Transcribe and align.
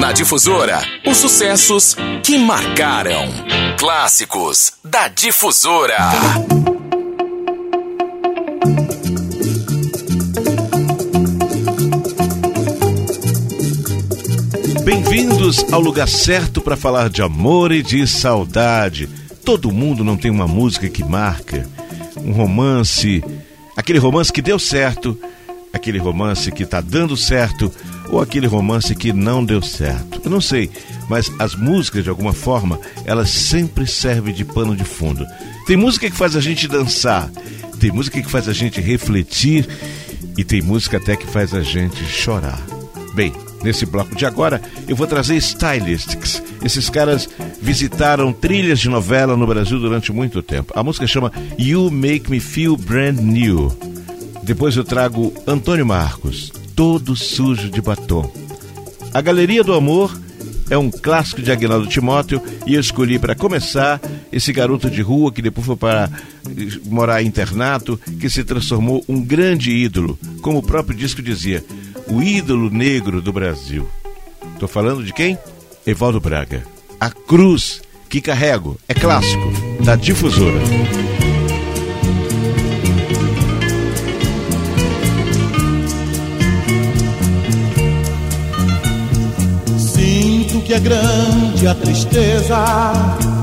Na 0.00 0.12
Difusora, 0.12 0.80
os 1.04 1.16
sucessos 1.16 1.96
que 2.22 2.38
marcaram. 2.38 3.26
Clássicos 3.76 4.72
da 4.84 5.08
Difusora. 5.08 5.96
Bem-vindos 14.84 15.64
ao 15.72 15.80
lugar 15.80 16.06
certo 16.06 16.60
para 16.60 16.76
falar 16.76 17.10
de 17.10 17.20
amor 17.20 17.72
e 17.72 17.82
de 17.82 18.06
saudade. 18.06 19.08
Todo 19.44 19.72
mundo 19.72 20.04
não 20.04 20.16
tem 20.16 20.30
uma 20.30 20.46
música 20.46 20.88
que 20.88 21.02
marca, 21.02 21.68
um 22.18 22.30
romance, 22.30 23.24
aquele 23.76 23.98
romance 23.98 24.32
que 24.32 24.42
deu 24.42 24.60
certo, 24.60 25.18
aquele 25.72 25.98
romance 25.98 26.52
que 26.52 26.62
está 26.62 26.80
dando 26.80 27.16
certo 27.16 27.72
ou 28.10 28.20
aquele 28.20 28.46
romance 28.46 28.94
que 28.94 29.12
não 29.12 29.44
deu 29.44 29.62
certo. 29.62 30.20
Eu 30.24 30.30
não 30.30 30.40
sei, 30.40 30.70
mas 31.08 31.30
as 31.38 31.54
músicas, 31.54 32.04
de 32.04 32.10
alguma 32.10 32.32
forma, 32.32 32.78
elas 33.04 33.30
sempre 33.30 33.86
servem 33.86 34.34
de 34.34 34.44
pano 34.44 34.76
de 34.76 34.84
fundo. 34.84 35.26
Tem 35.66 35.76
música 35.76 36.10
que 36.10 36.16
faz 36.16 36.36
a 36.36 36.40
gente 36.40 36.66
dançar, 36.66 37.30
tem 37.78 37.90
música 37.90 38.20
que 38.20 38.30
faz 38.30 38.48
a 38.48 38.52
gente 38.52 38.80
refletir 38.80 39.68
e 40.36 40.44
tem 40.44 40.62
música 40.62 40.96
até 40.96 41.16
que 41.16 41.26
faz 41.26 41.54
a 41.54 41.62
gente 41.62 42.04
chorar. 42.04 42.60
Bem, 43.14 43.32
nesse 43.62 43.84
bloco 43.84 44.14
de 44.14 44.24
agora 44.24 44.60
eu 44.86 44.96
vou 44.96 45.06
trazer 45.06 45.36
stylistics. 45.36 46.42
Esses 46.64 46.88
caras 46.88 47.28
visitaram 47.60 48.32
trilhas 48.32 48.78
de 48.80 48.88
novela 48.88 49.36
no 49.36 49.46
Brasil 49.46 49.78
durante 49.78 50.12
muito 50.12 50.42
tempo. 50.42 50.72
A 50.76 50.82
música 50.82 51.06
chama 51.06 51.32
You 51.58 51.90
Make 51.90 52.30
Me 52.30 52.40
Feel 52.40 52.76
Brand 52.76 53.18
New. 53.18 53.76
Depois 54.42 54.76
eu 54.76 54.84
trago 54.84 55.32
Antônio 55.46 55.84
Marcos, 55.84 56.52
todo 56.78 57.16
sujo 57.16 57.68
de 57.68 57.80
batom. 57.82 58.30
A 59.12 59.20
Galeria 59.20 59.64
do 59.64 59.74
Amor 59.74 60.16
é 60.70 60.78
um 60.78 60.92
clássico 60.92 61.42
de 61.42 61.50
Aguinaldo 61.50 61.88
Timóteo 61.88 62.40
e 62.64 62.74
eu 62.74 62.80
escolhi 62.80 63.18
para 63.18 63.34
começar 63.34 64.00
esse 64.30 64.52
garoto 64.52 64.88
de 64.88 65.02
rua 65.02 65.32
que 65.32 65.42
depois 65.42 65.66
foi 65.66 65.74
para 65.74 66.08
morar 66.84 67.20
em 67.20 67.26
internato, 67.26 67.98
que 68.20 68.30
se 68.30 68.44
transformou 68.44 69.04
um 69.08 69.20
grande 69.20 69.72
ídolo, 69.72 70.16
como 70.40 70.58
o 70.58 70.62
próprio 70.62 70.96
disco 70.96 71.20
dizia, 71.20 71.64
o 72.06 72.22
ídolo 72.22 72.70
negro 72.70 73.20
do 73.20 73.32
Brasil. 73.32 73.88
Estou 74.52 74.68
falando 74.68 75.02
de 75.02 75.12
quem? 75.12 75.36
Evaldo 75.84 76.20
Braga. 76.20 76.64
A 77.00 77.10
cruz 77.10 77.82
que 78.08 78.20
carrego 78.20 78.78
é 78.86 78.94
clássico 78.94 79.50
da 79.84 79.96
difusora. 79.96 80.60
Que 90.68 90.74
é 90.74 90.80
grande 90.80 91.66
a 91.66 91.74
tristeza, 91.74 92.92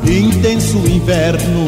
intenso 0.07 0.77
o 0.77 0.87
inverno. 0.87 1.65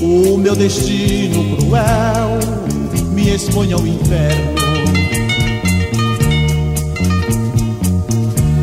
O 0.00 0.38
meu 0.38 0.54
destino 0.54 1.56
cruel 1.56 2.38
me 3.10 3.34
expõe 3.34 3.72
ao 3.72 3.84
inferno. 3.84 4.54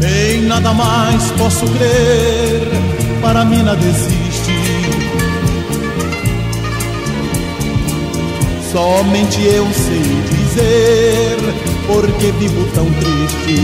Em 0.08 0.44
nada 0.44 0.74
mais 0.74 1.32
posso 1.32 1.66
crer, 1.66 2.70
para 3.22 3.44
mim 3.44 3.62
nada 3.62 3.86
existe. 3.86 4.11
Somente 8.72 9.42
eu 9.44 9.68
sei 9.74 10.02
dizer 10.30 11.38
porque 11.88 12.32
vivo 12.32 12.66
tão 12.74 12.86
triste. 12.86 13.56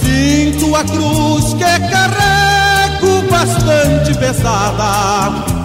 Sinto 0.00 0.76
a 0.76 0.84
cruz 0.84 1.54
que 1.54 1.90
carrego 1.90 3.22
bastante 3.30 4.14
pesada 4.18 5.56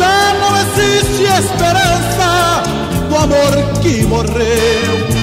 já 0.00 0.34
não 0.40 0.56
existe 0.56 1.24
esperança 1.24 2.62
do 3.08 3.16
amor 3.16 3.80
que 3.82 4.02
morreu. 4.06 5.19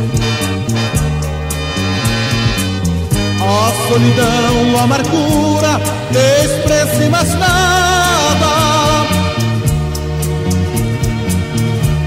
A 3.50 3.72
solidão, 3.88 4.78
a 4.78 4.84
amargura, 4.84 5.80
expresse 6.12 7.10
mais 7.10 7.34
nada. 7.36 8.52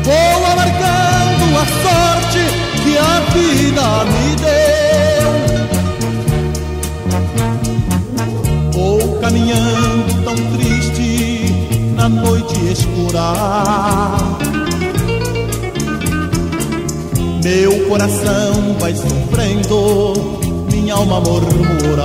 Vou 0.04 0.46
amargando 0.52 1.44
a 1.56 1.64
sorte 1.82 2.42
que 2.82 2.92
a 2.98 3.20
vida 3.32 4.04
me 4.04 4.36
deu. 4.36 5.30
Vou 8.72 9.00
caminhando 9.20 10.10
tão 10.24 10.36
triste 10.56 11.10
na 11.94 12.08
noite 12.08 12.56
escura. 12.70 13.28
Meu 17.42 17.88
coração 17.88 18.76
vai 18.78 18.94
sofrendo, 18.94 20.12
minha 20.90 20.96
alma 20.96 21.20
murmura. 21.20 22.04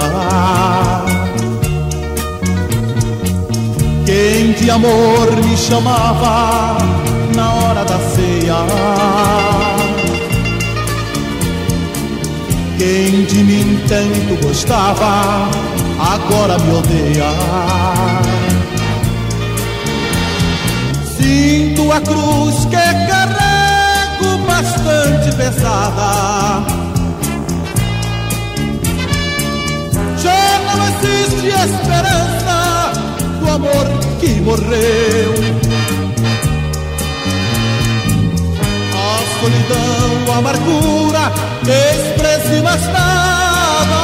Quem 4.05 4.53
de 4.53 4.69
amor 4.69 5.31
me 5.43 5.57
chamava 5.57 6.77
na 7.35 7.53
hora 7.53 7.83
da 7.83 7.97
ceia? 7.97 8.55
Quem 12.77 13.25
de 13.25 13.43
mim 13.43 13.81
tanto 13.87 14.45
gostava, 14.45 15.49
agora 15.99 16.57
me 16.59 16.73
odeia. 16.75 17.31
Sinto 21.17 21.91
a 21.91 22.01
cruz 22.01 22.65
que 22.65 23.07
carrego 23.07 24.37
bastante 24.45 25.35
pesada. 25.35 26.84
Esperança 31.65 32.91
do 33.39 33.49
amor 33.49 33.85
que 34.19 34.41
morreu. 34.41 35.33
A 38.93 39.17
solidão, 39.39 40.33
a 40.33 40.37
amargura, 40.37 41.31
expresse 41.63 42.61
mais 42.61 42.85
nada. 42.87 44.01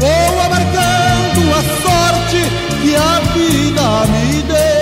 Vou 0.00 0.40
amargando 0.46 1.42
a 1.52 1.62
sorte 1.82 2.40
que 2.82 2.96
a 2.96 3.20
vida 3.32 4.06
me 4.12 4.42
deu. 4.42 4.73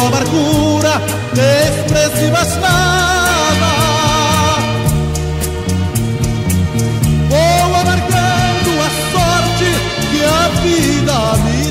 A 0.00 0.06
amargura, 0.08 1.00
expressivas 1.32 2.56
nada. 2.56 3.72
Vou 7.28 7.74
amargando 7.74 8.70
a 8.80 8.90
sorte 9.12 9.68
que 10.10 10.20
a 10.24 10.48
vida 10.62 11.18
me 11.44 11.70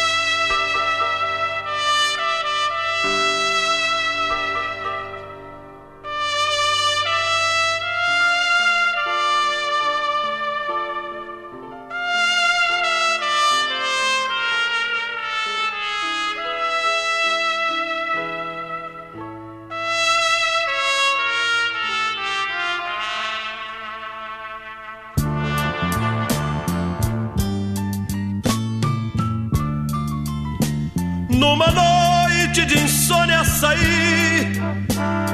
Numa 31.41 31.71
noite 31.71 32.63
de 32.67 32.83
insônia 32.83 33.43
saí, 33.43 34.53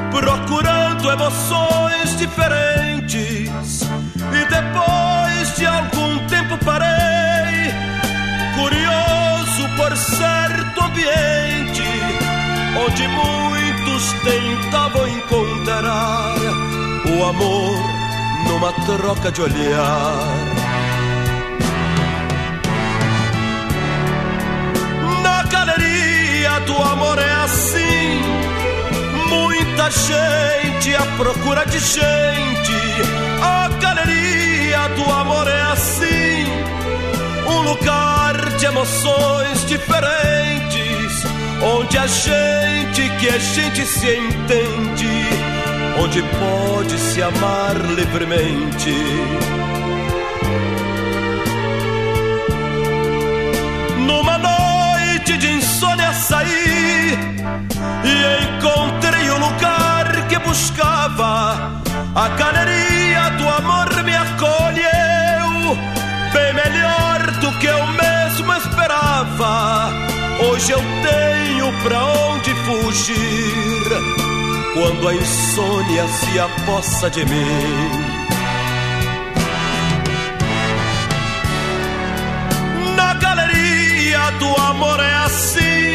procurando 0.10 1.12
emoções 1.12 2.18
diferentes. 2.18 3.82
E 4.32 4.46
depois 4.56 5.58
de 5.58 5.66
algum 5.66 6.26
tempo 6.28 6.58
parei, 6.64 7.74
curioso 8.56 9.68
por 9.76 9.98
certo 9.98 10.82
ambiente, 10.82 11.84
onde 12.86 13.06
muitos 13.10 14.14
tentavam 14.24 15.10
encontrar 15.10 16.36
o 17.06 17.26
amor 17.26 17.78
numa 18.48 18.72
troca 18.86 19.30
de 19.30 19.42
olhar. 19.42 20.57
Do 26.68 26.78
amor 26.84 27.18
é 27.18 27.34
assim. 27.46 28.22
Muita 29.30 29.90
gente 29.90 30.96
à 30.96 31.06
procura 31.16 31.66
de 31.66 31.80
gente. 31.80 32.78
A 33.42 33.70
galeria 33.80 34.88
do 34.90 35.12
amor 35.12 35.48
é 35.48 35.62
assim. 35.72 36.46
Um 37.48 37.62
lugar 37.70 38.36
de 38.58 38.66
emoções 38.66 39.66
diferentes. 39.66 41.24
Onde 41.64 41.98
a 41.98 42.06
gente 42.06 43.10
que 43.20 43.30
a 43.30 43.40
gente 43.40 43.86
se 43.86 44.10
entende. 44.18 45.26
Onde 46.04 46.22
pode 46.22 47.00
se 47.00 47.22
amar 47.22 47.76
livremente. 47.96 48.94
Saí 56.28 57.18
e 58.04 58.14
encontrei 58.44 59.30
o 59.30 59.40
lugar 59.40 60.28
que 60.28 60.38
buscava. 60.40 61.82
A 62.16 62.28
galeria 62.30 63.30
do 63.38 63.48
amor 63.48 64.04
me 64.04 64.16
acolheu, 64.16 65.78
bem 66.34 66.54
melhor 66.54 67.32
do 67.40 67.52
que 67.60 67.68
eu 67.68 67.88
mesmo 67.88 68.54
esperava. 68.54 69.90
Hoje 70.50 70.72
eu 70.72 70.80
tenho 70.80 71.72
pra 71.84 72.04
onde 72.04 72.54
fugir 72.66 73.88
quando 74.74 75.08
a 75.08 75.16
insônia 75.16 76.08
se 76.08 76.40
apossa 76.40 77.10
de 77.10 77.26
mim. 77.26 78.17
Amor 84.68 85.00
é 85.00 85.14
assim 85.26 85.88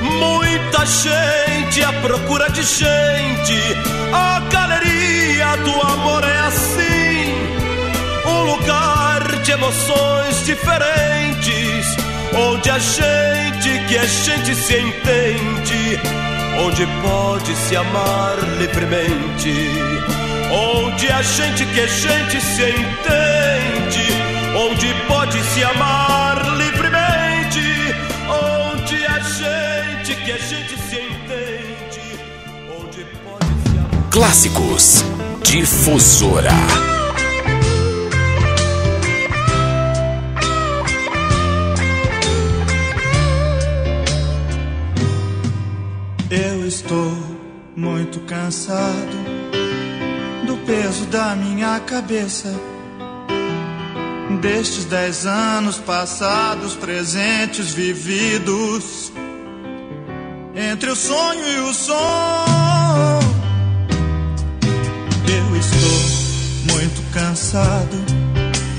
Muita 0.00 0.84
gente 0.86 1.82
à 1.82 1.92
procura 1.92 2.48
de 2.50 2.62
gente. 2.62 3.58
A 4.12 4.40
galeria 4.50 5.56
do 5.58 5.86
amor 5.86 6.24
é 6.24 6.38
assim. 6.40 7.34
Um 8.26 8.42
lugar 8.52 9.38
de 9.42 9.52
emoções 9.52 10.44
diferentes. 10.44 11.96
Onde 12.34 12.70
a 12.70 12.78
gente 12.78 13.86
que 13.86 13.96
é 13.96 14.06
gente 14.06 14.54
se 14.54 14.76
entende. 14.76 16.00
Onde 16.64 16.86
pode 17.02 17.54
se 17.56 17.76
amar 17.76 18.36
livremente. 18.58 19.70
Onde 20.50 21.08
a 21.08 21.22
gente 21.22 21.66
que 21.66 21.80
é 21.80 21.86
gente 21.86 22.40
se 22.40 22.70
entende. 22.70 24.08
Onde 24.56 24.94
pode 25.06 25.42
se 25.42 25.62
amar 25.64 26.36
livremente. 26.42 26.67
Que 30.28 30.32
a 30.32 30.36
gente 30.36 30.76
se 30.78 30.96
entende, 30.96 32.20
onde 32.78 33.02
pode 33.24 33.46
se 33.62 33.78
amar. 33.78 34.10
Clássicos 34.10 35.02
Difusora. 35.42 36.50
Eu 46.30 46.66
estou 46.66 47.16
muito 47.74 48.20
cansado 48.26 49.16
do 50.46 50.58
peso 50.66 51.06
da 51.06 51.34
minha 51.34 51.80
cabeça. 51.80 52.54
Destes 54.42 54.84
dez 54.84 55.24
anos 55.24 55.78
passados, 55.78 56.74
presentes, 56.74 57.72
vividos 57.72 59.10
entre 60.58 60.90
o 60.90 60.96
sonho 60.96 61.48
e 61.48 61.60
o 61.60 61.72
som. 61.72 63.20
Eu 65.28 65.56
estou 65.56 66.74
muito 66.74 67.00
cansado 67.12 67.96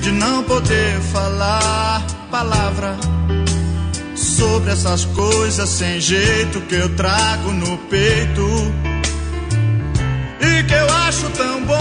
de 0.02 0.12
não 0.12 0.44
poder 0.44 1.00
falar 1.14 2.06
palavra 2.30 2.98
sobre 4.14 4.72
essas 4.72 5.06
coisas 5.06 5.70
sem 5.70 6.02
jeito 6.02 6.60
que 6.62 6.76
eu 6.76 6.94
trago 6.96 7.54
no 7.54 7.78
peito 7.90 8.46
e 10.42 10.64
que 10.64 10.74
eu 10.74 10.90
acho 11.08 11.30
tão 11.30 11.64
bom. 11.64 11.80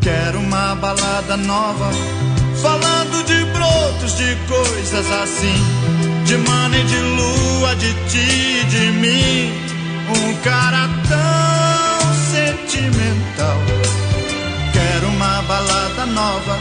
Quero 0.00 0.38
uma 0.38 0.76
balada 0.76 1.36
nova 1.36 1.90
falando 2.62 3.24
de 3.24 3.44
brotos 3.52 4.16
de 4.16 4.36
coisas 4.46 5.10
assim 5.10 6.00
de 6.30 6.36
e 6.36 6.84
de 6.84 6.96
lua, 6.96 7.74
de 7.74 7.92
ti 8.08 8.64
de 8.68 8.92
mim. 8.92 9.52
Um 10.08 10.34
cara 10.44 10.88
tão 11.08 12.14
sentimental. 12.30 13.58
Quero 14.72 15.08
uma 15.08 15.42
balada 15.42 16.06
nova, 16.06 16.56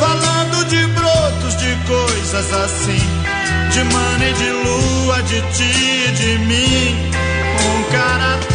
falando 0.00 0.64
de 0.66 0.84
brotos, 0.88 1.56
de 1.58 1.76
coisas 1.86 2.52
assim. 2.52 3.06
De 3.70 3.80
e 3.80 4.32
de 4.32 4.50
lua, 4.50 5.22
de 5.22 5.40
ti 5.52 6.12
de 6.12 6.38
mim. 6.40 6.96
Um 7.70 7.82
cara 7.92 8.36
tão 8.40 8.47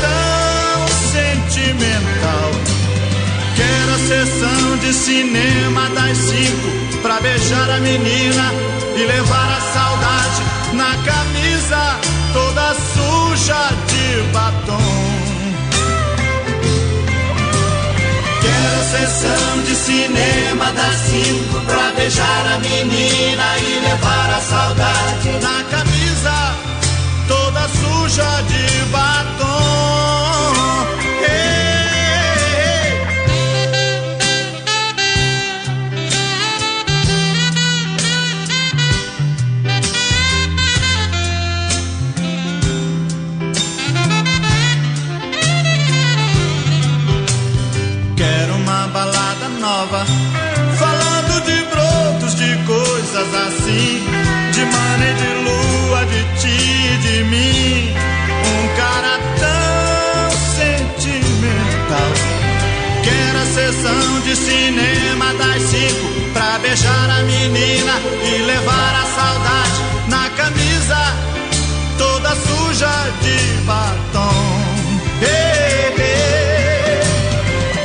de 4.84 4.94
cinema 4.94 5.90
das 5.92 6.18
cinco 6.18 7.02
pra 7.02 7.20
beijar 7.22 7.70
a 7.70 7.80
menina 7.80 8.52
e 8.98 9.04
levar 9.06 9.50
a 9.58 9.62
saudade 9.62 10.44
na 10.74 10.98
camisa 11.10 12.00
toda 12.34 12.76
suja 12.94 13.70
de 13.88 14.22
batom. 14.34 14.84
Quero 18.42 18.84
sessão 18.92 19.62
de 19.66 19.74
cinema 19.74 20.66
das 20.74 20.96
cinco 20.96 21.62
pra 21.66 21.94
beijar 21.96 22.54
a 22.54 22.60
menina 22.60 23.58
e 23.60 23.80
levar 23.88 24.34
a 24.36 24.42
saudade 24.42 25.43
batom. 73.64 75.00
Hey, 75.22 75.94
hey. 75.98 77.02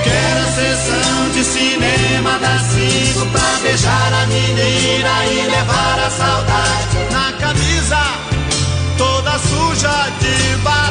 Quero 0.05 0.41
a 0.41 0.53
sessão 0.53 1.31
de 1.33 1.45
cinema 1.45 2.39
das 2.39 2.63
cinco 2.63 3.27
pra 3.27 3.59
beijar 3.63 4.13
a 4.13 4.27
menina 4.27 5.27
e 5.27 5.47
levar 5.47 5.99
a 6.07 6.11
saudade 6.11 6.99
na 7.13 7.33
camisa 7.39 8.03
toda 8.97 9.39
suja 9.39 10.11
de 10.21 10.57
batom. 10.57 10.89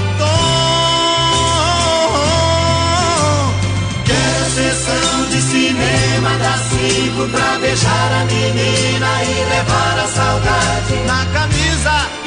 Quero 4.05 4.51
sessão 4.51 5.25
de 5.29 5.41
cinema 5.41 6.37
das 6.39 6.61
cinco 6.69 7.27
pra 7.29 7.57
beijar 7.59 8.11
a 8.21 8.25
menina 8.25 9.23
e 9.23 9.45
levar 9.49 9.99
a 10.03 10.07
saudade 10.07 10.95
na 11.05 11.25
camisa 11.33 12.26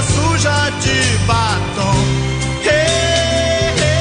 toda 0.00 0.02
suja 0.02 0.70
de 0.80 1.18
batom. 1.26 1.94
Hey, 2.62 2.70
hey, 3.10 3.92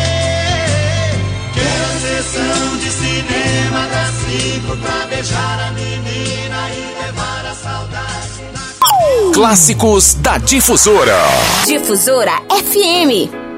hey. 0.56 1.20
Quero 1.54 1.84
a 1.84 2.00
sessão 2.00 2.78
de 2.78 2.90
cinema 2.92 3.88
das 3.88 4.14
cinco 4.26 4.78
pra 4.78 5.08
beijar 5.08 5.60
a 5.68 5.72
menina 5.72 6.70
e 6.72 7.06
levar 7.06 7.46
a 7.46 7.56
saudade. 7.56 8.44
Na... 8.54 9.34
Clássicos 9.34 10.14
da 10.16 10.38
Difusora. 10.38 11.18
Difusora 11.66 12.42
FM. 12.50 13.49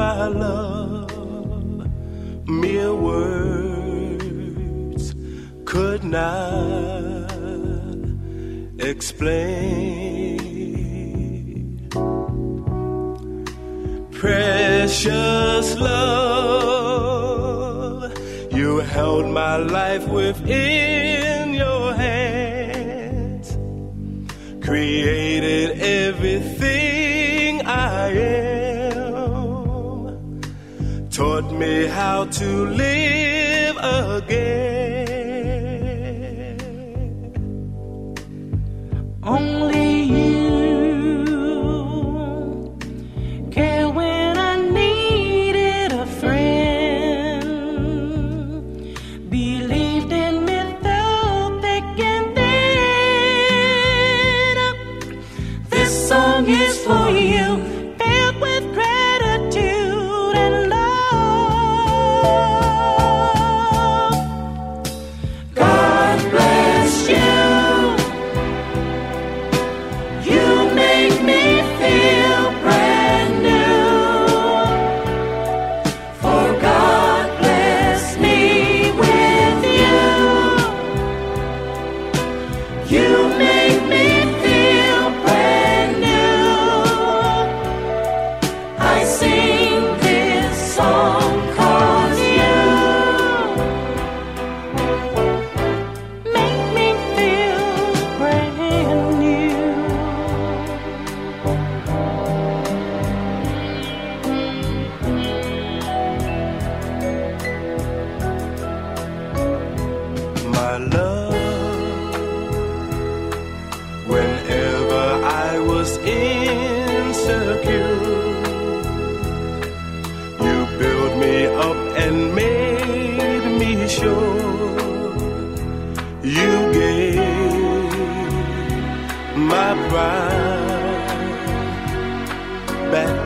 my 0.00 0.26
love, 0.28 1.12
mere 2.48 2.94
words 3.10 3.54
could 5.66 6.02
not 6.02 7.30
explain. 8.78 10.38
Precious 14.10 15.66
love, 15.90 17.20
you 18.58 18.70
held 18.78 19.26
my 19.26 19.56
life 19.58 20.08
within 20.08 21.52
your 21.52 21.92
hands, 21.92 23.48
created 24.66 25.68
everything 25.78 27.60
I 27.66 28.08
am. 28.12 28.49
Made 31.20 31.52
me 31.52 31.86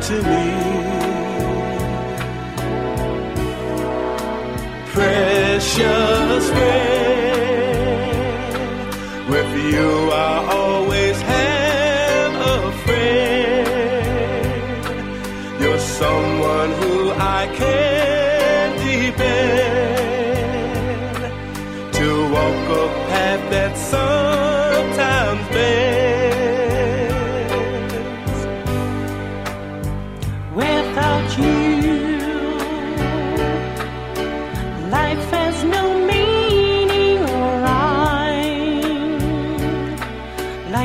to 0.07 0.23
me. 0.23 0.45
Precious. 4.93 6.14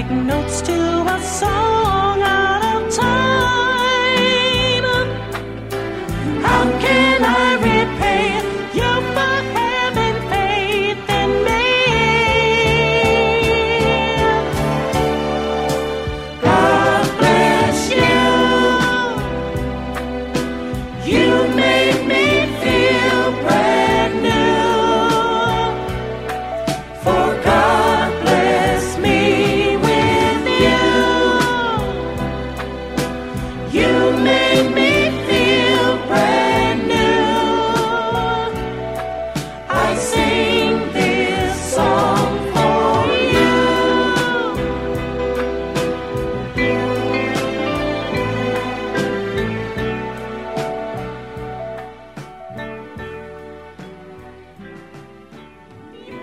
like 0.01 0.11
notes 0.11 0.61
to 0.61 0.71
a 0.71 1.21
song 1.21 2.21
out 2.21 2.63
of 2.63 2.95
time. 2.95 3.28